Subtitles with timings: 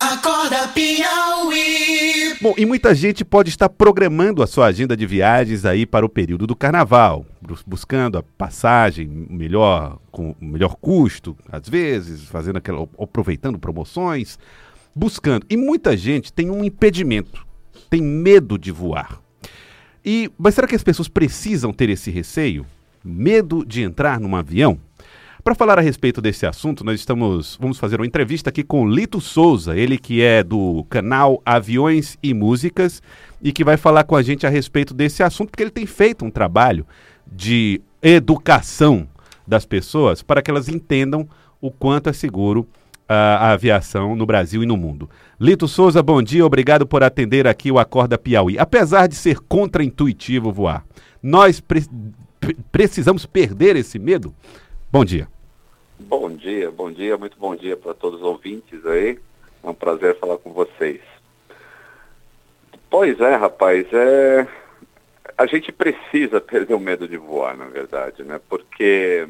[0.00, 2.36] Acorda Piauí.
[2.40, 6.08] Bom, e muita gente pode estar programando a sua agenda de viagens aí para o
[6.08, 7.26] período do carnaval,
[7.66, 14.38] buscando a passagem melhor, com melhor custo, às vezes, fazendo aquela, aproveitando promoções,
[14.94, 15.44] buscando.
[15.50, 17.44] E muita gente tem um impedimento,
[17.90, 19.20] tem medo de voar.
[20.04, 22.64] E, mas será que as pessoas precisam ter esse receio?
[23.04, 24.78] Medo de entrar num avião?
[25.48, 29.18] Para falar a respeito desse assunto, nós estamos vamos fazer uma entrevista aqui com Lito
[29.18, 33.02] Souza, ele que é do canal Aviões e Músicas
[33.40, 36.22] e que vai falar com a gente a respeito desse assunto, porque ele tem feito
[36.22, 36.86] um trabalho
[37.26, 39.08] de educação
[39.46, 41.26] das pessoas para que elas entendam
[41.62, 42.68] o quanto é seguro
[43.08, 45.08] a, a aviação no Brasil e no mundo.
[45.40, 48.58] Lito Souza, bom dia, obrigado por atender aqui o Acorda Piauí.
[48.58, 50.84] Apesar de ser contraintuitivo voar,
[51.22, 51.86] nós pre
[52.70, 54.34] precisamos perder esse medo?
[54.92, 55.26] Bom dia.
[56.00, 59.18] Bom dia, bom dia, muito bom dia para todos os ouvintes aí.
[59.62, 61.00] É um prazer falar com vocês.
[62.88, 64.46] Pois é, rapaz, é...
[65.36, 68.40] a gente precisa perder o medo de voar, na verdade, né?
[68.48, 69.28] Porque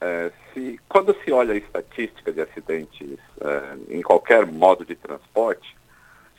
[0.00, 5.76] é, se, quando se olha a estatística de acidentes é, em qualquer modo de transporte,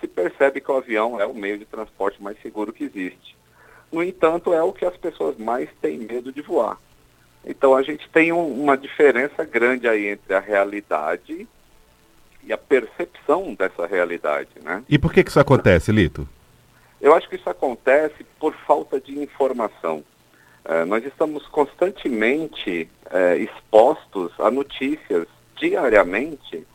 [0.01, 3.37] se percebe que o avião é o meio de transporte mais seguro que existe.
[3.89, 6.77] No entanto, é o que as pessoas mais têm medo de voar.
[7.45, 11.47] Então a gente tem um, uma diferença grande aí entre a realidade
[12.43, 14.83] e a percepção dessa realidade, né?
[14.89, 16.27] E por que, que isso acontece, Lito?
[16.99, 20.03] Eu acho que isso acontece por falta de informação.
[20.63, 26.65] É, nós estamos constantemente é, expostos a notícias diariamente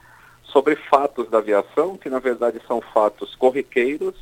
[0.45, 4.15] sobre fatos da aviação, que na verdade são fatos corriqueiros,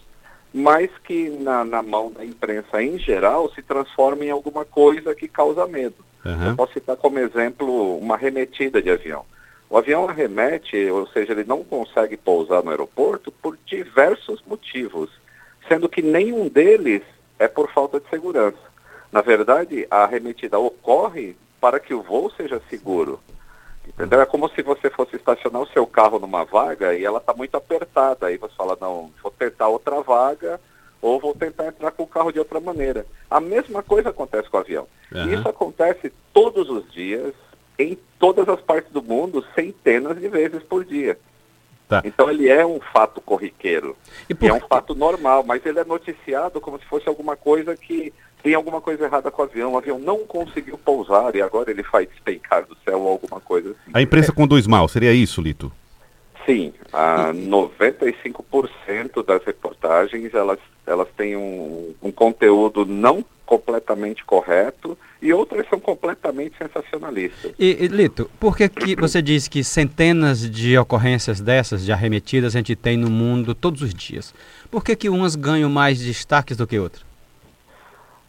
[0.53, 5.29] mas que na, na mão da imprensa em geral se transformam em alguma coisa que
[5.29, 6.08] causa medo.
[6.25, 6.49] Uhum.
[6.49, 9.25] Eu posso citar como exemplo uma remetida de avião.
[9.71, 15.11] O avião arremete, ou seja, ele não consegue pousar no aeroporto por diversos motivos,
[15.69, 17.03] sendo que nenhum deles
[17.39, 18.59] é por falta de segurança.
[19.13, 23.21] Na verdade, a arremetida ocorre para que o voo seja seguro.
[23.87, 24.21] Entendeu?
[24.21, 27.57] É como se você fosse estacionar o seu carro numa vaga e ela está muito
[27.57, 28.27] apertada.
[28.27, 30.61] Aí você fala, não, vou tentar outra vaga
[31.01, 33.07] ou vou tentar entrar com o carro de outra maneira.
[33.31, 34.87] A mesma coisa acontece com o avião.
[35.13, 35.33] Uhum.
[35.33, 37.33] Isso acontece todos os dias,
[37.79, 41.19] em todas as partes do mundo, centenas de vezes por dia.
[41.89, 42.03] Tá.
[42.05, 43.97] Então ele é um fato corriqueiro.
[44.29, 44.51] E, por...
[44.51, 48.55] é um fato normal, mas ele é noticiado como se fosse alguma coisa que tem
[48.55, 49.73] alguma coisa errada com o avião.
[49.73, 53.71] O avião não conseguiu pousar e agora ele faz despencar do céu ou alguma coisa
[53.71, 53.91] assim.
[53.95, 55.73] A imprensa conduz mal, seria isso, Lito?
[56.49, 65.31] Sim, a 95% das reportagens elas, elas têm um, um, conteúdo não completamente correto e
[65.31, 67.53] outras são completamente sensacionalistas.
[67.59, 72.57] E, e Lito, por que, que você diz que centenas de ocorrências dessas, de arremetidas,
[72.57, 74.35] a gente tem no mundo todos os dias?
[74.71, 77.08] Por que, que umas ganham mais destaques do que outras?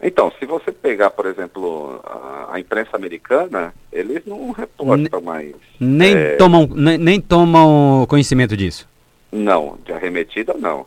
[0.01, 5.53] Então, se você pegar, por exemplo, a, a imprensa americana, eles não reportam mais.
[5.79, 6.35] Nem, é...
[6.35, 8.87] tomam, nem, nem, tomam conhecimento disso?
[9.31, 10.85] Não, de arremetida não.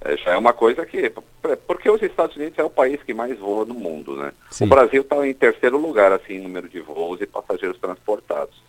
[0.00, 1.12] É, já é uma coisa que.
[1.66, 4.32] Porque os Estados Unidos é o país que mais voa no mundo, né?
[4.50, 4.64] Sim.
[4.64, 8.62] O Brasil está em terceiro lugar, assim, em número de voos e passageiros transportados.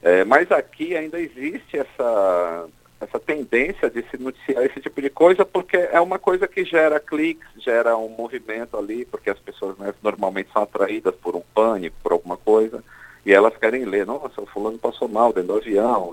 [0.00, 2.66] É, mas aqui ainda existe essa
[3.00, 6.98] essa tendência de se noticiar esse tipo de coisa, porque é uma coisa que gera
[6.98, 11.96] cliques, gera um movimento ali, porque as pessoas né, normalmente são atraídas por um pânico,
[12.02, 12.82] por alguma coisa,
[13.24, 16.12] e elas querem ler, nossa, o fulano passou mal dentro do avião,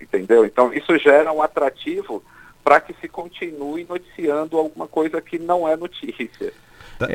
[0.00, 0.44] entendeu?
[0.44, 2.22] Então isso gera um atrativo
[2.64, 6.52] para que se continue noticiando alguma coisa que não é notícia.
[6.98, 7.08] Tá.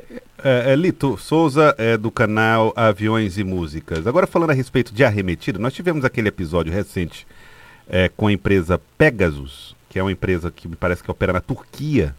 [0.43, 4.05] É, é, Lito Souza é do canal Aviões e Músicas.
[4.07, 7.28] Agora falando a respeito de arremetida, nós tivemos aquele episódio recente
[7.91, 11.41] é, com a empresa Pegasus, que é uma empresa que me parece que opera na
[11.41, 12.16] Turquia,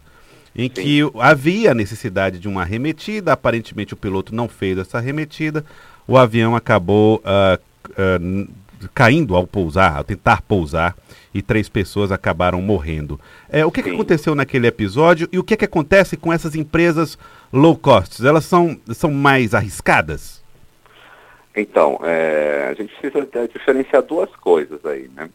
[0.55, 0.69] em Sim.
[0.69, 5.65] que havia necessidade de uma arremetida, aparentemente o piloto não fez essa arremetida,
[6.07, 8.47] o avião acabou uh, uh,
[8.93, 10.95] caindo ao pousar, ao tentar pousar,
[11.33, 13.19] e três pessoas acabaram morrendo.
[13.49, 17.17] É, o que, que aconteceu naquele episódio e o que, que acontece com essas empresas
[17.51, 18.23] low cost?
[18.23, 20.43] Elas são, são mais arriscadas?
[21.55, 25.29] Então, é, a gente precisa diferenciar duas coisas aí, né?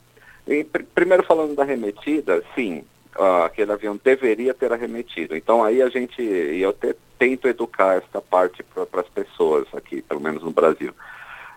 [0.64, 2.84] Pr primeiro falando da remetida, sim,
[3.16, 5.36] uh, aquele avião deveria ter arremetido.
[5.36, 10.00] Então aí a gente, e eu te, tento educar essa parte para as pessoas aqui,
[10.02, 10.92] pelo menos no Brasil.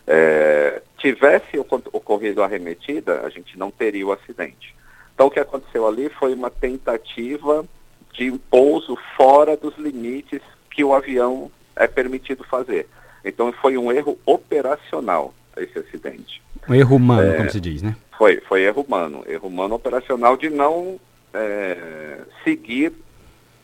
[0.08, 4.76] É, tivesse ocorrido a arremetida, a gente não teria o acidente.
[5.14, 7.64] Então o que aconteceu ali foi uma tentativa
[8.12, 12.88] de pouso fora dos limites que o avião é permitido fazer.
[13.24, 15.34] Então foi um erro operacional.
[15.64, 16.42] Esse acidente.
[16.68, 17.96] Um erro humano, é, como se diz, né?
[18.18, 19.24] Foi, foi erro humano.
[19.28, 21.00] Erro humano operacional de não
[21.34, 22.94] é, seguir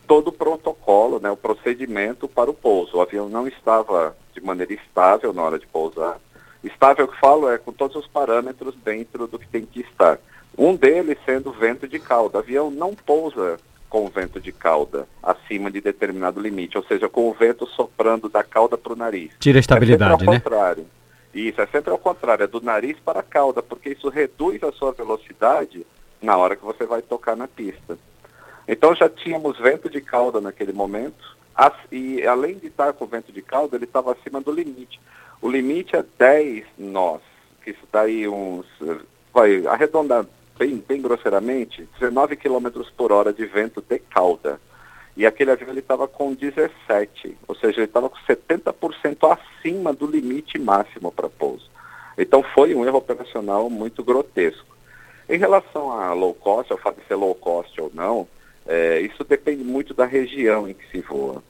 [0.08, 2.98] todo o protocolo, né, o procedimento para o pouso.
[2.98, 6.18] O avião não estava de maneira estável na hora de pousar.
[6.64, 10.18] Estável que falo é com todos os parâmetros dentro do que tem que estar.
[10.58, 12.38] Um deles sendo vento de cauda.
[12.38, 13.60] O avião não pousa
[13.90, 18.44] com vento de cauda acima de determinado limite, ou seja, com o vento soprando da
[18.44, 19.32] cauda para o nariz.
[19.40, 20.40] Tira a estabilidade, é né?
[20.40, 20.86] Contrário.
[21.38, 24.72] Isso, é sempre ao contrário, é do nariz para a cauda, porque isso reduz a
[24.72, 25.86] sua velocidade
[26.20, 27.96] na hora que você vai tocar na pista.
[28.68, 31.38] Então já tínhamos vento de cauda naquele momento,
[31.92, 35.00] e além de estar com vento de cauda, ele estava acima do limite.
[35.40, 37.22] O limite é 10 nós,
[37.64, 38.66] que isso daí uns,
[39.32, 40.26] vai arredondar
[40.58, 42.68] bem, bem grosseiramente, 19 km
[42.98, 44.60] por hora de vento de cauda.
[45.18, 50.06] E aquele avião ele estava com 17, ou seja, ele estava com 70% acima do
[50.06, 51.68] limite máximo para pouso.
[52.16, 54.78] Então foi um erro operacional muito grotesco.
[55.28, 58.28] Em relação a low cost, ao fato de ser low cost ou não,
[58.68, 61.42] é, isso depende muito da região em que se voa.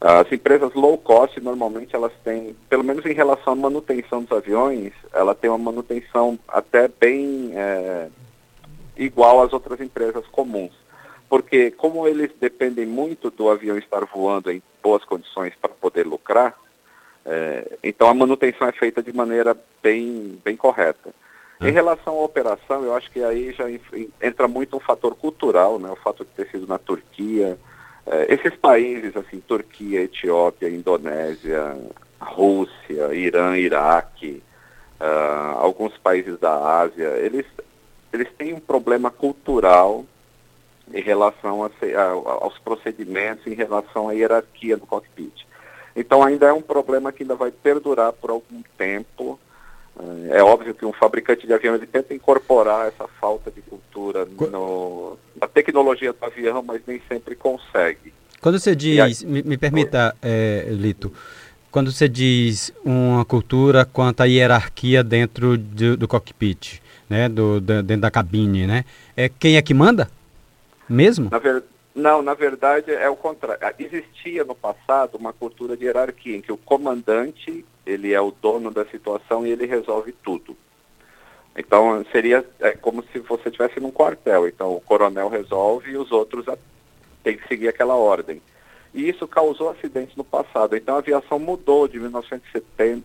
[0.00, 4.94] As empresas low cost, normalmente, elas têm, pelo menos em relação à manutenção dos aviões,
[5.12, 8.08] ela tem uma manutenção até bem é,
[8.96, 10.79] igual às outras empresas comuns.
[11.30, 16.58] Porque como eles dependem muito do avião estar voando em boas condições para poder lucrar,
[17.24, 21.14] é, então a manutenção é feita de maneira bem, bem correta.
[21.60, 21.70] Em é.
[21.70, 23.66] relação à operação, eu acho que aí já
[24.20, 25.88] entra muito um fator cultural, né?
[25.88, 27.56] o fato de ter sido na Turquia.
[28.04, 31.78] É, esses países, assim, Turquia, Etiópia, Indonésia,
[32.20, 34.42] Rússia, Irã, Iraque,
[35.00, 37.46] uh, alguns países da Ásia, eles,
[38.12, 40.04] eles têm um problema cultural
[40.92, 42.04] em relação a, a,
[42.44, 45.46] aos procedimentos, em relação à hierarquia do cockpit.
[45.94, 49.38] Então ainda é um problema que ainda vai perdurar por algum tempo.
[50.30, 54.26] É, é óbvio que um fabricante de avião ele tenta incorporar essa falta de cultura
[54.50, 58.12] no, na tecnologia do avião, mas nem sempre consegue.
[58.40, 61.12] Quando você diz, aí, me, me, permita, é, Lito,
[61.70, 67.82] quando você diz uma cultura quanto à hierarquia dentro do, do cockpit, né, do, do,
[67.82, 68.84] dentro da cabine, né,
[69.16, 70.10] é quem é que manda?
[70.90, 71.30] Mesmo?
[71.30, 71.62] Na ver,
[71.94, 73.62] não, na verdade é o contrário.
[73.78, 78.72] Existia no passado uma cultura de hierarquia em que o comandante ele é o dono
[78.72, 80.56] da situação e ele resolve tudo.
[81.56, 84.48] Então seria é como se você estivesse num quartel.
[84.48, 86.46] Então o coronel resolve e os outros
[87.22, 88.42] têm que seguir aquela ordem.
[88.92, 90.76] E isso causou acidentes no passado.
[90.76, 93.04] Então a aviação mudou de 1970,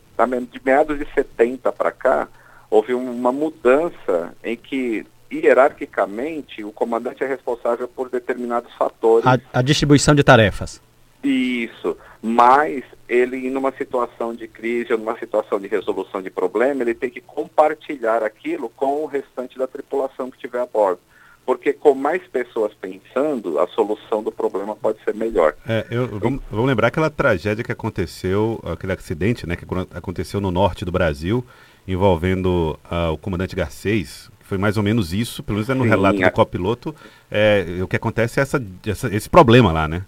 [0.51, 2.27] de meados de 70 para cá,
[2.69, 9.25] houve uma mudança em que hierarquicamente o comandante é responsável por determinados fatores.
[9.25, 10.81] A, a distribuição de tarefas.
[11.23, 16.93] Isso, mas ele, numa situação de crise ou numa situação de resolução de problema, ele
[16.93, 20.99] tem que compartilhar aquilo com o restante da tripulação que estiver a bordo.
[21.45, 25.55] Porque com mais pessoas pensando, a solução do problema pode ser melhor.
[25.67, 30.49] É, eu, vamos, vamos lembrar aquela tragédia que aconteceu, aquele acidente né, que aconteceu no
[30.49, 31.45] norte do Brasil,
[31.87, 35.89] envolvendo uh, o comandante Garcês, foi mais ou menos isso, pelo menos é no Sim,
[35.89, 36.95] relato do copiloto,
[37.29, 40.05] é, o que acontece é essa, essa, esse problema lá, né?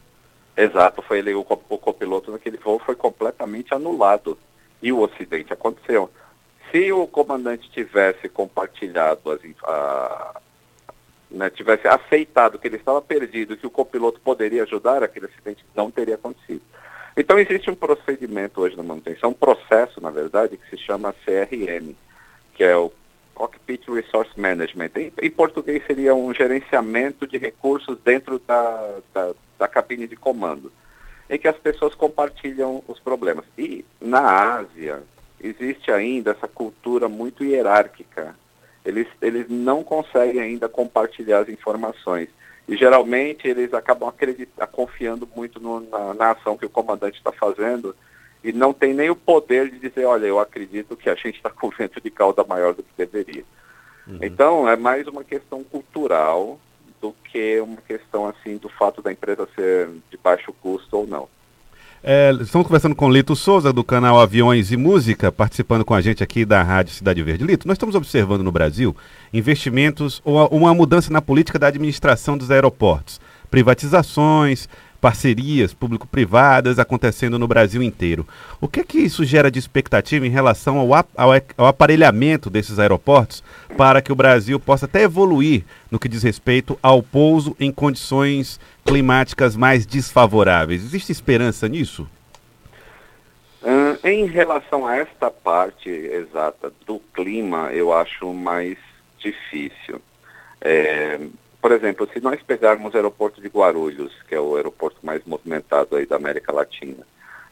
[0.56, 4.38] Exato, foi ele, o, o copiloto naquele voo foi completamente anulado.
[4.81, 6.10] E o acidente aconteceu.
[6.72, 10.39] Se o comandante tivesse compartilhado, as, a,
[11.31, 15.89] né, tivesse aceitado que ele estava perdido, que o copiloto poderia ajudar, aquele acidente não
[15.89, 16.62] teria acontecido.
[17.15, 21.96] Então existe um procedimento hoje na manutenção, um processo, na verdade, que se chama CRM,
[22.53, 22.91] que é o
[23.38, 24.89] Cockpit Resource Management.
[24.96, 30.72] Em, em português seria um gerenciamento de recursos dentro da, da da cabine de comando,
[31.29, 33.46] em que as pessoas compartilham os problemas.
[33.58, 35.03] E na Ásia
[35.41, 38.36] existe ainda essa cultura muito hierárquica.
[38.86, 42.29] Eles, eles não conseguem ainda compartilhar as informações.
[42.67, 44.13] E geralmente eles acabam
[44.72, 47.96] confiando muito no, na, na ação que o comandante está fazendo
[48.44, 51.50] e não tem nem o poder de dizer, olha, eu acredito que a gente está
[51.51, 53.44] com vento de cauda maior do que deveria.
[54.08, 54.20] Uhum.
[54.22, 56.60] Então, é mais uma questão cultural
[57.01, 61.27] do que uma questão assim do fato da empresa ser de baixo custo ou não.
[62.03, 66.24] É, estamos conversando com Lito Souza, do canal Aviões e Música, participando com a gente
[66.24, 67.44] aqui da Rádio Cidade Verde.
[67.44, 68.96] Lito, nós estamos observando no Brasil
[69.34, 77.48] investimentos ou uma mudança na política da administração dos aeroportos, privatizações, parcerias público-privadas acontecendo no
[77.48, 78.27] Brasil inteiro.
[78.60, 82.80] O que é que isso gera de expectativa em relação ao, ao, ao, aparelhamento desses
[82.80, 83.44] aeroportos
[83.75, 88.60] para que o Brasil possa até evoluir no que diz respeito ao pouso em condições
[88.86, 90.84] climáticas mais desfavoráveis?
[90.84, 92.08] Existe esperança nisso?
[94.04, 98.77] Em relação a esta parte exata do clima, eu acho mais
[99.20, 100.01] difícil.
[100.62, 101.20] É,
[101.67, 105.97] por exemplo, se nós pegarmos o aeroporto de Guarulhos, que é o aeroporto mais movimentado
[105.97, 107.05] aí da América Latina,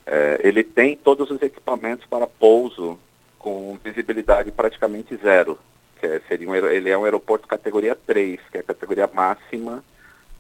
[0.06, 2.98] é, ele tem todos os equipamentos para pouso
[3.38, 5.60] com visibilidade praticamente zero.
[6.00, 9.84] Que é, seria um, ele é um aeroporto categoria 3, que é a categoria máxima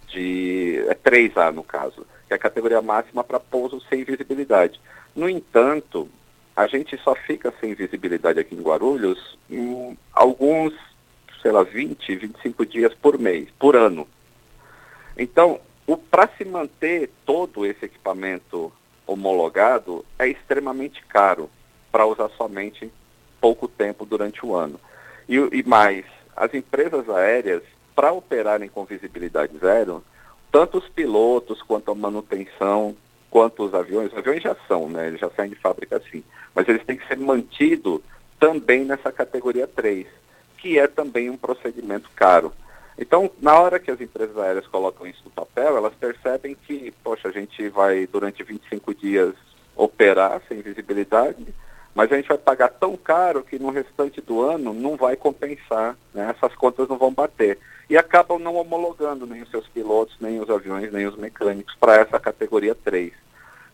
[0.07, 0.81] de.
[0.87, 4.79] É 3A no caso, que é a categoria máxima para pouso sem visibilidade.
[5.13, 6.07] No entanto,
[6.55, 10.73] a gente só fica sem visibilidade aqui em Guarulhos em alguns,
[11.45, 14.07] sei lá, 20, 25 dias por mês, por ano.
[15.15, 15.59] Então,
[16.09, 18.73] para se manter todo esse equipamento
[19.05, 21.47] homologado é extremamente caro
[21.91, 22.91] para usar somente
[23.39, 24.79] pouco tempo durante o ano.
[25.29, 26.03] E, e mais,
[26.35, 27.61] as empresas aéreas,
[27.95, 30.03] para operarem com visibilidade zero,
[30.51, 32.97] tanto os pilotos quanto a manutenção,
[33.29, 35.09] quanto os aviões, os aviões já são, né?
[35.09, 36.23] Eles já saem de fábrica assim.
[36.55, 38.01] Mas eles têm que ser mantidos
[38.39, 40.07] também nessa categoria 3,
[40.57, 42.53] que é também um procedimento caro.
[42.97, 47.27] Então, na hora que as empresas aéreas colocam isso no papel, elas percebem que, poxa,
[47.27, 49.33] a gente vai durante 25 dias
[49.75, 51.45] operar sem visibilidade,
[51.93, 55.97] mas a gente vai pagar tão caro que no restante do ano não vai compensar,
[56.13, 56.33] né?
[56.35, 57.57] essas contas não vão bater.
[57.89, 61.97] E acabam não homologando nem os seus pilotos, nem os aviões, nem os mecânicos para
[61.97, 63.13] essa categoria 3.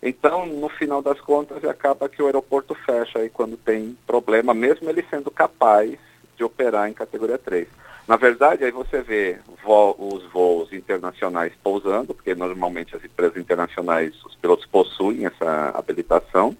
[0.04, 4.90] Então, no final das contas, acaba que o aeroporto fecha aí quando tem problema, mesmo
[4.90, 5.98] ele sendo capaz
[6.42, 7.68] de operar em categoria 3.
[8.08, 14.14] Na verdade, aí você vê vo os voos internacionais pousando, porque normalmente as empresas internacionais,
[14.26, 16.58] os pilotos possuem essa habilitação,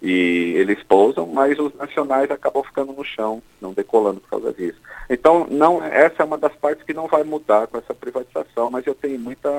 [0.00, 4.78] e eles pousam, mas os nacionais acabam ficando no chão, não decolando por causa disso.
[5.10, 8.86] Então, não, essa é uma das partes que não vai mudar com essa privatização, mas
[8.86, 9.50] eu tenho muita,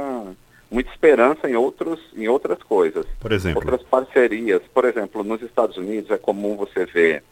[0.72, 3.06] muita esperança em, outros, em outras coisas.
[3.20, 3.60] Por exemplo?
[3.60, 4.62] Outras parcerias.
[4.74, 7.24] Por exemplo, nos Estados Unidos é comum você ver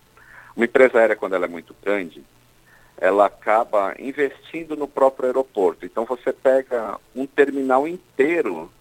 [0.55, 2.23] uma empresa aérea, quando ela é muito grande,
[2.97, 5.85] ela acaba investindo no próprio aeroporto.
[5.85, 8.71] Então você pega um terminal inteiro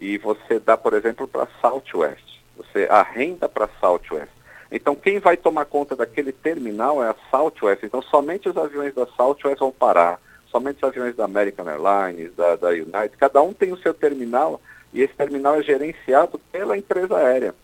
[0.00, 2.40] e você dá, por exemplo, para Southwest.
[2.56, 4.30] Você arrenda para Southwest.
[4.70, 7.82] Então quem vai tomar conta daquele terminal é a Southwest.
[7.84, 10.20] Então somente os aviões da Southwest vão parar.
[10.48, 13.16] Somente os aviões da American Airlines, da, da United.
[13.18, 14.60] Cada um tem o seu terminal
[14.92, 17.54] e esse terminal é gerenciado pela empresa aérea.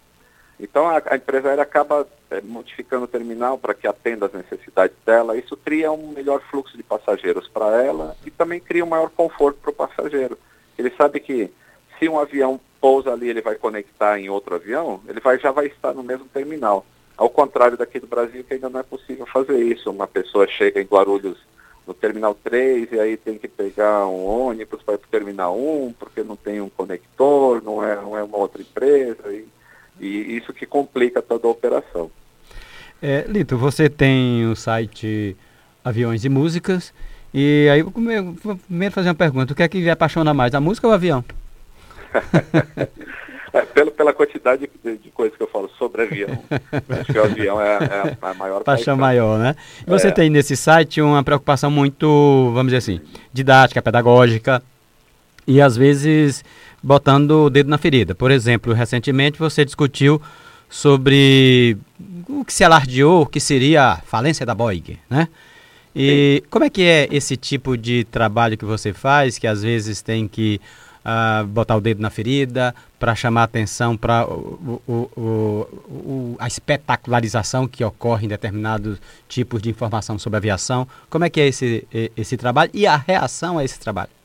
[0.61, 4.97] Então a, a empresa aérea acaba é, modificando o terminal para que atenda às necessidades
[5.05, 5.37] dela.
[5.37, 9.59] Isso cria um melhor fluxo de passageiros para ela e também cria um maior conforto
[9.61, 10.39] para o passageiro.
[10.79, 11.51] Ele sabe que
[11.99, 15.67] se um avião pousa ali, ele vai conectar em outro avião, ele vai, já vai
[15.67, 16.85] estar no mesmo terminal.
[17.17, 19.91] Ao contrário daqui do Brasil, que ainda não é possível fazer isso.
[19.91, 21.37] Uma pessoa chega em Guarulhos
[21.87, 25.59] no terminal 3 e aí tem que pegar um ônibus para ir para o terminal
[25.59, 29.31] 1, porque não tem um conector, não é, não é uma outra empresa.
[29.31, 29.47] E,
[30.01, 32.11] e isso que complica toda a operação.
[33.03, 35.37] É, Lito, você tem o site
[35.85, 36.93] Aviões e Músicas,
[37.33, 40.87] e aí vou primeiro fazer uma pergunta, o que é que apaixona mais, a música
[40.87, 41.25] ou o avião?
[43.53, 46.29] é, pelo, pela quantidade de, de, coisas que eu falo sobre avião,
[47.01, 48.97] acho que o avião é, é a, maior paixão.
[48.97, 49.55] maior, né?
[49.87, 50.11] E você é.
[50.11, 53.01] tem nesse site uma preocupação muito, vamos dizer assim,
[53.33, 54.63] didática, pedagógica,
[55.47, 56.45] e às vezes
[56.83, 58.15] botando o dedo na ferida.
[58.15, 60.21] Por exemplo, recentemente você discutiu
[60.69, 61.77] sobre
[62.29, 65.29] o que se alardeou que seria a falência da Boeing, né?
[65.95, 66.49] E Sim.
[66.49, 70.29] como é que é esse tipo de trabalho que você faz, que às vezes tem
[70.29, 70.61] que
[71.05, 74.25] uh, botar o dedo na ferida para chamar atenção para
[76.39, 80.87] a espetacularização que ocorre em determinados tipos de informação sobre aviação?
[81.09, 81.85] Como é que é esse,
[82.17, 84.20] esse trabalho e a reação a esse trabalho?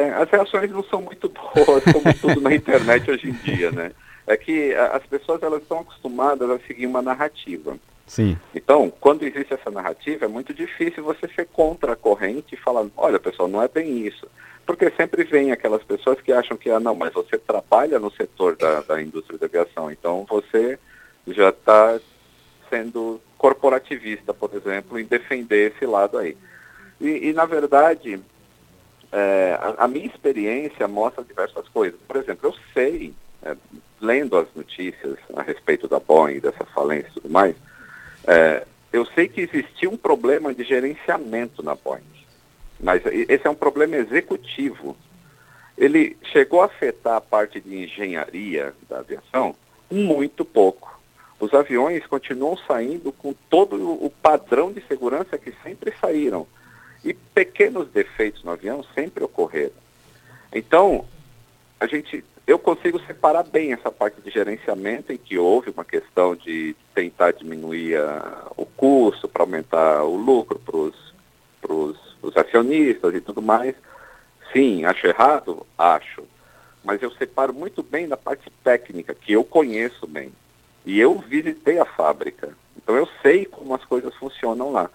[0.00, 3.92] É, as reações não são muito boas, como tudo na internet hoje em dia, né?
[4.26, 7.76] É que as pessoas elas estão acostumadas a seguir uma narrativa.
[8.06, 8.38] Sim.
[8.54, 12.86] Então, quando existe essa narrativa, é muito difícil você ser contra a corrente e falar,
[12.96, 14.26] olha pessoal, não é bem isso.
[14.66, 18.56] Porque sempre vem aquelas pessoas que acham que, ah não, mas você trabalha no setor
[18.56, 20.78] da, da indústria da aviação, então você
[21.26, 21.98] já está
[22.68, 26.36] sendo corporativista, por exemplo, em defender esse lado aí.
[27.00, 28.20] E, e na verdade,
[29.12, 31.98] é, a, a, minha experiência mostra diversas coisas.
[32.06, 33.56] Por exemplo, eu sei, é,
[34.00, 37.56] lendo as notícias a respeito da Boeing, dessa falência e tudo mais,
[38.26, 42.02] é, eu sei que existia um problema de gerenciamento na Boeing.
[42.78, 44.96] Mas esse é um problema executivo.
[45.76, 49.54] Ele chegou a afetar a parte de engenharia da aviação
[49.90, 51.00] muito pouco.
[51.38, 56.46] Os aviões continuam saindo com todo o padrão de segurança que sempre saíram.
[57.04, 59.72] E pequenos defeitos no avião sempre ocorreram.
[60.52, 61.06] Então,
[61.78, 66.36] a gente, eu consigo separar bem essa parte de gerenciamento, em que houve uma questão
[66.36, 70.76] de tentar diminuir a, o custo para aumentar o lucro para
[71.72, 73.74] os acionistas e tudo mais.
[74.52, 75.66] Sim, acho errado?
[75.78, 76.24] Acho.
[76.84, 80.32] Mas eu separo muito bem da parte técnica, que eu conheço bem.
[80.84, 82.50] E eu visitei a fábrica.
[82.76, 84.90] Então eu sei como as coisas funcionam lá.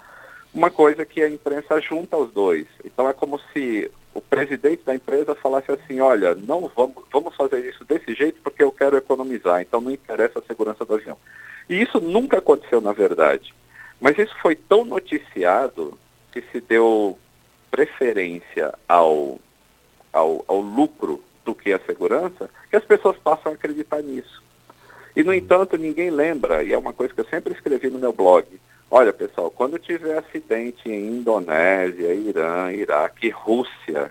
[0.55, 2.65] Uma coisa que a imprensa junta os dois.
[2.85, 7.59] Então é como se o presidente da empresa falasse assim, olha, não vamos, vamos fazer
[7.69, 11.17] isso desse jeito porque eu quero economizar, então não interessa a segurança do avião.
[11.69, 13.53] E isso nunca aconteceu na verdade.
[13.99, 15.99] Mas isso foi tão noticiado
[16.31, 17.19] que se deu
[17.69, 19.37] preferência ao,
[20.13, 24.41] ao, ao lucro do que a segurança, que as pessoas passam a acreditar nisso.
[25.13, 28.13] E, no entanto, ninguém lembra, e é uma coisa que eu sempre escrevi no meu
[28.13, 28.47] blog,
[28.97, 34.09] Olha, pessoal, quando tiver acidente em Indonésia, Irã, Iraque, Rússia,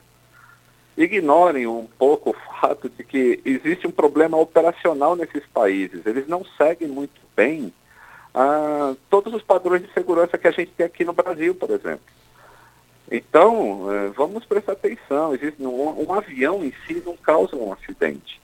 [0.95, 6.05] ignorem um pouco o fato de que existe um problema operacional nesses países.
[6.05, 7.73] Eles não seguem muito bem
[8.35, 12.05] ah, todos os padrões de segurança que a gente tem aqui no Brasil, por exemplo.
[13.11, 15.35] Então, eh, vamos prestar atenção.
[15.35, 18.39] Existe um, um avião em si não causa um acidente.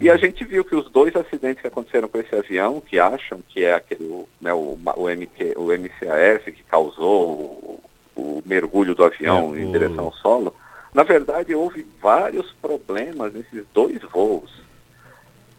[0.00, 3.40] E a gente viu que os dois acidentes que aconteceram com esse avião, que acham
[3.48, 7.80] que é aquele, né, o, o, MQ, o MCAS que causou o,
[8.14, 10.54] o mergulho do avião é, em direção ao solo,
[10.94, 14.62] na verdade houve vários problemas nesses dois voos.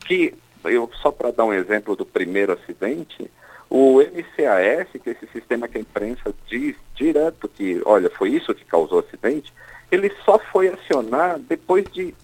[0.06, 3.30] Que, eu, só para dar um exemplo do primeiro acidente,
[3.70, 8.56] o MCAS, que é esse sistema que a imprensa diz direto que, olha, foi isso
[8.56, 9.54] que causou o acidente,
[9.92, 12.16] ele só foi acionar depois de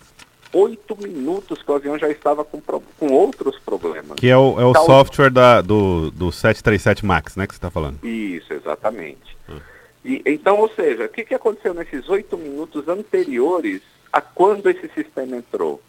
[0.56, 4.16] oito minutos que o avião já estava com, com outros problemas.
[4.16, 7.58] Que é o, é o então, software da, do, do 737 MAX, né, que você
[7.58, 8.04] está falando?
[8.04, 9.38] Isso, exatamente.
[9.50, 9.60] Hum.
[10.04, 13.82] E, então, ou seja, o que, que aconteceu nesses oito minutos anteriores
[14.14, 15.82] a quando esse sistema entrou?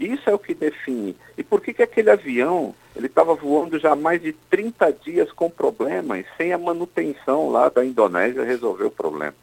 [0.00, 1.14] Isso é o que define.
[1.36, 5.30] E por que, que aquele avião ele estava voando já há mais de 30 dias
[5.32, 9.34] com problemas, sem a manutenção lá da Indonésia resolver o problema?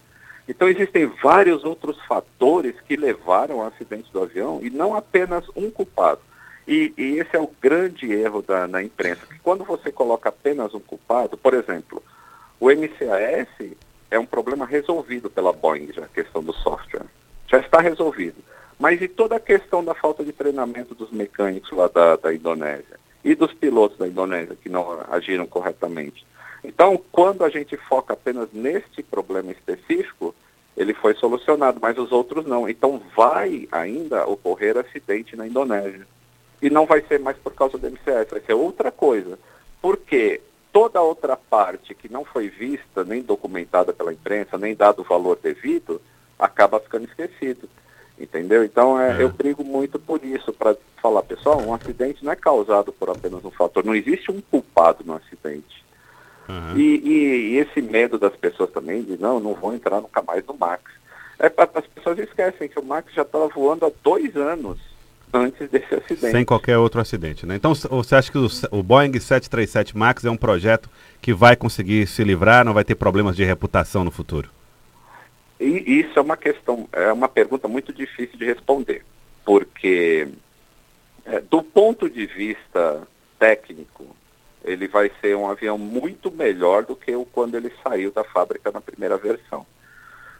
[0.51, 5.71] Então existem vários outros fatores que levaram ao acidente do avião e não apenas um
[5.71, 6.19] culpado.
[6.67, 10.73] E, e esse é o grande erro da, na imprensa, que quando você coloca apenas
[10.73, 12.03] um culpado, por exemplo,
[12.59, 13.47] o MCAS
[14.11, 17.05] é um problema resolvido pela Boeing, já a questão do software.
[17.47, 18.43] Já está resolvido.
[18.77, 22.99] Mas e toda a questão da falta de treinamento dos mecânicos lá da, da Indonésia
[23.23, 26.25] e dos pilotos da Indonésia que não agiram corretamente?
[26.63, 30.33] Então, quando a gente foca apenas neste problema específico,
[30.77, 32.69] ele foi solucionado, mas os outros não.
[32.69, 36.07] Então, vai ainda ocorrer acidente na Indonésia.
[36.61, 39.37] E não vai ser mais por causa do MCS, vai ser outra coisa.
[39.81, 45.05] Porque toda outra parte que não foi vista, nem documentada pela imprensa, nem dado o
[45.05, 45.99] valor devido,
[46.37, 47.67] acaba ficando esquecido.
[48.19, 48.63] Entendeu?
[48.63, 49.23] Então, é, é.
[49.23, 53.43] eu brigo muito por isso, para falar, pessoal, um acidente não é causado por apenas
[53.43, 53.83] um fator.
[53.83, 55.83] Não existe um culpado no acidente.
[56.49, 56.77] Uhum.
[56.77, 60.45] E, e, e, esse medo das pessoas também de não, não vou entrar nunca mais
[60.45, 60.83] no Max.
[61.39, 64.79] É, as pessoas esquecem que o Max já estava voando há dois anos
[65.33, 66.31] antes desse acidente.
[66.31, 67.55] Sem qualquer outro acidente, né?
[67.55, 70.89] Então você acha que o, o Boeing 737 Max é um projeto
[71.21, 74.49] que vai conseguir se livrar, não vai ter problemas de reputação no futuro?
[75.59, 79.05] E isso é uma questão, é uma pergunta muito difícil de responder,
[79.45, 80.27] porque
[81.23, 84.15] é, do ponto de vista técnico,
[84.63, 88.71] ele vai ser um avião muito melhor do que o quando ele saiu da fábrica
[88.71, 89.65] na primeira versão.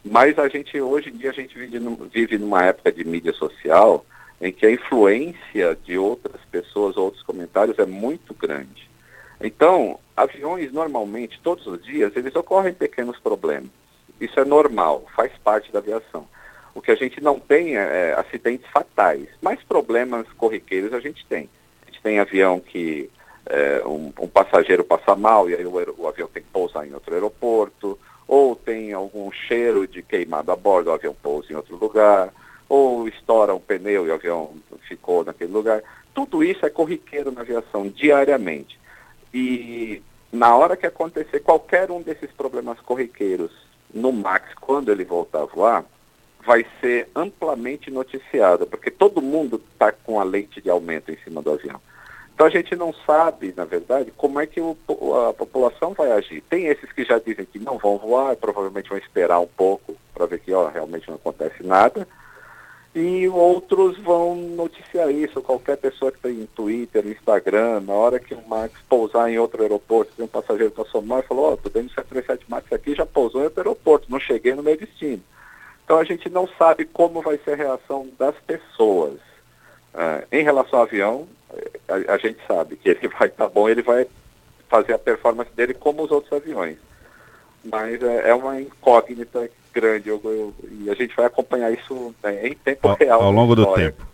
[0.04, 1.80] Mas a gente, hoje em dia, a gente vive,
[2.12, 4.06] vive numa época de mídia social
[4.40, 8.90] em que a influência de outras pessoas, outros comentários é muito grande.
[9.40, 13.70] Então, aviões normalmente, todos os dias, eles ocorrem pequenos problemas.
[14.20, 16.28] Isso é normal, faz parte da aviação.
[16.74, 21.26] O que a gente não tem é, é acidentes fatais, mas problemas corriqueiros a gente
[21.26, 21.50] tem.
[21.84, 23.10] A gente tem avião que
[23.46, 26.94] é, um, um, passageiro passa mal e aí o, o, avião tem que pousar em
[26.94, 31.76] outro aeroporto, ou tem algum cheiro de queimado a bordo, o avião pousa em outro
[31.76, 32.34] lugar,
[32.70, 34.52] ou estoura um pneu e o avião
[34.88, 35.84] ficou naquele lugar.
[36.14, 38.80] Tudo isso é corriqueiro na aviação diariamente.
[39.34, 40.02] E
[40.32, 43.52] na hora que acontecer qualquer um desses problemas corriqueiros
[43.94, 45.86] no MAX, quando ele voltar a voar,
[46.46, 51.42] vai ser amplamente noticiado, porque todo mundo está com a lente de aumento em cima
[51.42, 51.80] do avião.
[52.42, 54.76] Então a gente não sabe, na verdade, como é que o,
[55.30, 56.42] a população vai agir.
[56.50, 60.26] Tem esses que já dizem que não vão voar, provavelmente vão esperar um pouco para
[60.26, 62.08] ver que ó, realmente não acontece nada.
[62.96, 65.40] E outros vão noticiar isso.
[65.44, 70.14] Qualquer pessoa que tem Twitter, Instagram, na hora que o Max pousar em outro aeroporto,
[70.18, 72.96] tem um passageiro passou mal e falou, ó, oh, tô dentro do 737 Max aqui,
[72.96, 75.22] já pousou em outro aeroporto, não cheguei no meu destino.
[75.86, 79.20] Então a gente não sabe como vai ser a reação das pessoas.
[79.94, 81.28] Uh, em relação ao avião,
[81.92, 84.08] a, a, gente sabe que ele vai estar tá bom, ele vai
[84.70, 86.78] fazer a performance dele como os outros aviões.
[87.64, 92.48] Mas é, é uma incógnita grande eu, eu, e a gente vai acompanhar isso né,
[92.48, 93.22] em tempo ao, real.
[93.22, 94.06] Ao longo do tempo.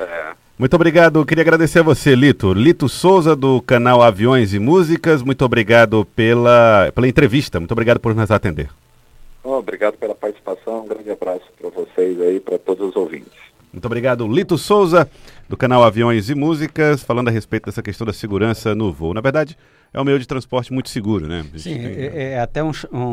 [0.00, 0.32] É.
[0.58, 1.24] Muito obrigado.
[1.26, 2.52] Queria agradecer a você, Lito.
[2.52, 5.22] Lito Souza, do canal Aviões e Músicas.
[5.22, 7.58] Muito obrigado pela, pela entrevista.
[7.58, 8.70] Muito obrigado por nos atender.
[9.42, 10.84] Oh, obrigado pela participação.
[10.84, 13.32] Um grande abraço para vocês aí, para todos os ouvintes.
[13.72, 15.10] Muito obrigado, Lito Souza,
[15.48, 19.12] do canal Aviões e Músicas, falando a respeito dessa questão da segurança no voo.
[19.12, 19.56] Na verdade,
[19.92, 21.44] é um meio de transporte muito seguro, né?
[21.56, 21.86] Sim, tem...
[21.86, 23.02] é, é, até um, um